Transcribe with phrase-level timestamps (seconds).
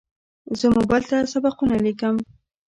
[0.59, 2.15] زه موبایل ته سبقونه لیکم.